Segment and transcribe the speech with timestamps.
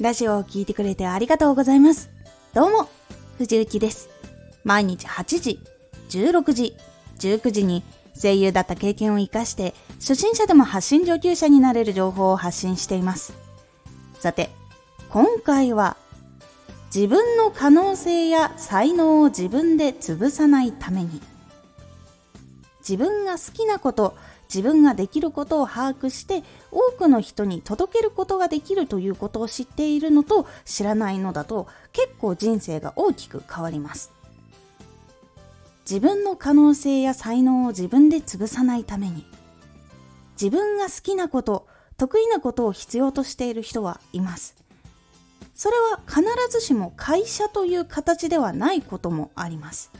[0.00, 2.08] ラジオを聴いてくれてありがとうございます。
[2.54, 2.88] どうも、
[3.36, 4.08] 藤幸です。
[4.62, 5.58] 毎日8時、
[6.10, 6.76] 16時、
[7.18, 7.82] 19時に
[8.14, 13.32] 声優だった経験を活かして、初心者でも発信上級者になれる情報を発信しています。
[14.20, 14.50] さて、
[15.10, 15.96] 今回は、
[16.94, 21.20] 自分の可能性や才能を自分で潰さないために、
[22.88, 24.14] 自分が好きなこと、
[24.48, 26.42] 自分ができることを把握して
[26.72, 34.10] 多くの人に届けることができるということを知っているのと知らないのだと結構人生が大きく変わります。
[35.88, 39.24] 自分の可能性や才能を自分で潰さないために
[40.32, 44.54] 自分が好きなこと得意なことを必要としている人はいます。
[45.54, 49.90] それは必ずしも会社という形ではないこともあります。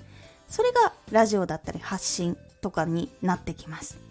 [0.46, 4.08] それがラジオだったり発信とかになってきます。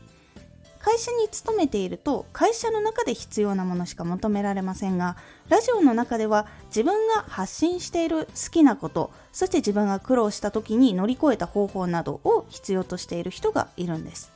[0.87, 5.17] 会社に勤めていると会社の中で必要なものしか求められませんが
[5.49, 14.31] ラジオの中では自分が発信している好きなことそして自分が苦労した時に乗り越えた方法などを必要としている人がいるんです。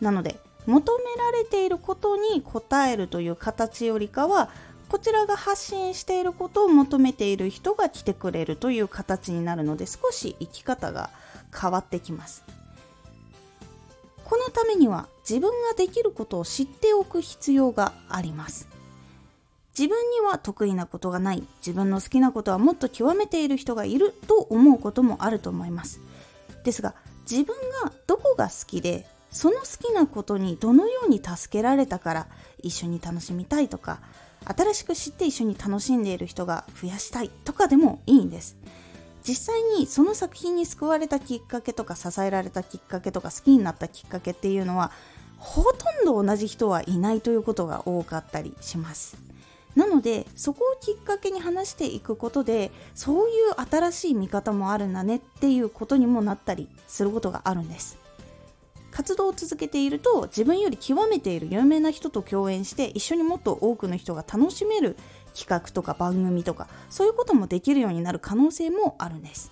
[0.00, 4.50] なので求められていることに応えるという形よりかは
[4.88, 11.10] こちらが発信していることを求めている人が来てくれるという形になるので少し生き方が
[11.52, 12.44] 変わってきます。
[14.32, 18.66] このためには自分ができることを知っておく必要があります。
[19.78, 21.46] 自分には得意なことがない。
[21.58, 26.00] 自分の好きなことはもっと極めている人がいると思うこともあると思います。
[26.64, 26.94] ですが
[27.30, 32.26] 自分がどこが好きでその好きなことにどのように助けられたから
[32.62, 34.00] 一緒に楽しみたいとか
[34.46, 38.56] 新しく知って一緒に楽しんでいる人が増やしたいとかでもいいんです。
[39.26, 44.90] 実際にその作品に救われたきっかけとか支えられたきっかけとか好きになったきっかけっていうのは
[45.38, 49.16] ほとんど同じ人はいないということが多かったりします。
[49.74, 58.01] なのでそこをきっかけに話していくことでそういう新しい見方もあるんだねっていうことにもなったりすることがあるんです。
[58.92, 64.96] 活動を続けていると自分より極めている有名な人と共演して一緒にもっと多くの人が楽しめる
[65.34, 69.50] 企画とか番組とかそういうこともできるようになる可能性もあるんです。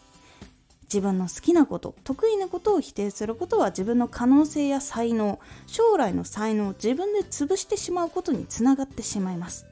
[0.84, 9.69] 自分の好きなこと得意なことを否定することは自分の可能性や才能将来の才能を自分で潰してしまうことにつながってしまいます。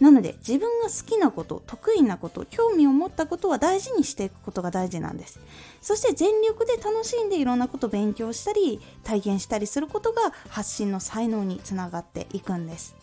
[0.00, 5.40] なので自分が好きなこと得意なこと興味を持ったことは大事にしていくことが大事なんです。
[5.80, 12.94] そして全力で楽しんでいろんなことを勉強したり体験したりすることが発信の才能につながっていくんです。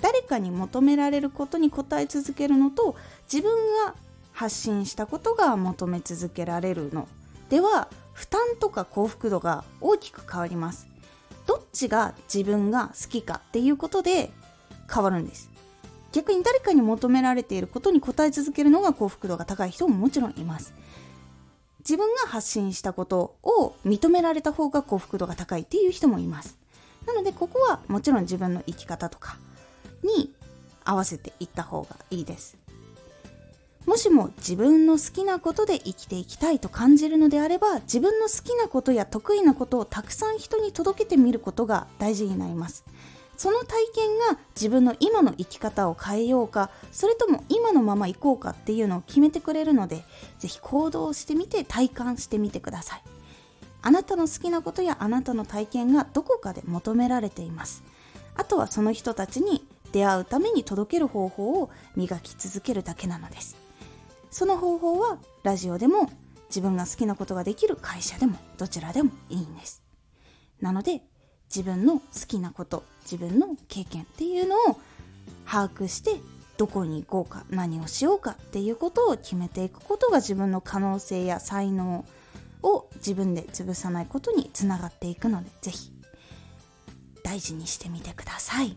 [0.00, 2.96] 誰かに求められることに応え続けるのと
[3.30, 3.54] 自分
[3.84, 3.94] が
[4.32, 7.06] 発信したことが求め続けられるの。
[7.50, 10.88] では負担とか幸福度が大きく変わります。
[11.46, 14.30] どっちが自分が好きかっていうことで
[14.92, 15.49] 変わるんです。
[16.12, 20.74] 逆に誰かに求められていることに応え続けるのが幸福度が高い人ももちろんいます。
[21.80, 26.58] 自分が発信したことを認められた方が幸福度が高いっていう人もいます。
[27.06, 29.38] なのでここはもちろん自分の生き方とか
[30.02, 30.32] に
[30.84, 32.58] 合わせていった方がいいです。
[33.86, 42.84] もしも自分の好きなことで生きていきたいと感じるのであれば自分の好きなことや得意なことをたくさん人に届けてみることが大事になります。
[43.40, 50.04] その体験が自分の今の生き方を変えようかそれとも今のまま行こうかっていうのを決めてくれるので
[50.38, 53.02] ぜひ行動してみて体感してみてください。
[53.80, 57.82] あなたの好きなことやあなたの体験がどこかで求められています。
[58.34, 63.56] あとはその人たちに出会うために届ける方法を磨き続けるだけなのです。
[64.30, 66.10] その方法はラジオでも
[66.50, 69.82] 自分が好きなことができる会社でもどちらでもいいんです。
[70.60, 71.00] なので
[71.54, 74.80] 自分の好きなこと自分の経験っていうのを
[75.44, 76.20] 把握して
[76.56, 82.04] どこに行こうか何をしようかっていうことを決めていくことが自分の可能性や才能
[82.62, 85.92] を自分で潰さないことにつながっていくので是非
[87.24, 88.76] 大事にしてみてください。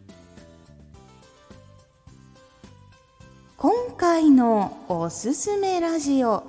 [3.58, 6.44] 今回のおすすめラジオ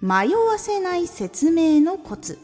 [0.00, 2.38] 迷わせない説明のコツ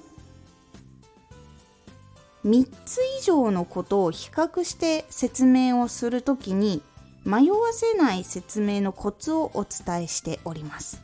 [2.48, 6.82] 3つ以上のことを比較して説明をするときに
[7.24, 11.02] 迷わせない説明のコツをお伝えしております。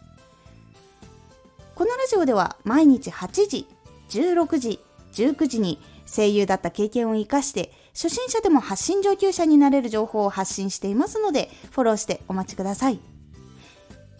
[1.74, 3.66] このラジオでは毎日8時
[4.08, 4.80] 16時
[5.12, 13.00] 19時に声優だった経験を生かして初心者でも発信上級者になれる情報を発信していますのでフォローしてお待ちください。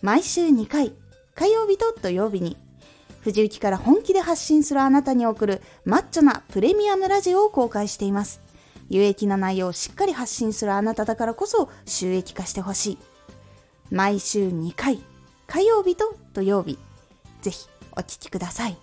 [0.03, 0.93] 毎週2回
[1.35, 2.57] 火曜日と土曜日に
[3.25, 8.45] 藤雪から本気で発信するあなたに送るマッチョなプレミアムラジオを公開しています
[8.89, 12.99] 有益な内容をしっかり発信するあなただからこそ収益化してほしい。
[13.91, 15.01] 毎週2回、
[15.47, 16.79] 火曜日と土曜日、
[17.43, 18.77] ぜひお聞きください。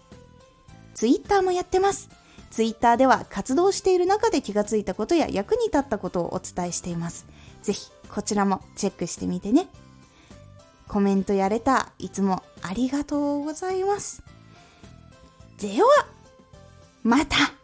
[0.94, 2.10] ツイッターもやってます。
[2.50, 7.26] ツイッターでは活動している中で気がついたことや役に立ったことをお伝えしています。
[7.62, 9.68] ぜひこちらもチェックしてみてね。
[10.88, 14.24] コメントやれたいつもありがとうございます。
[15.62, 16.08] では、
[17.04, 17.61] また。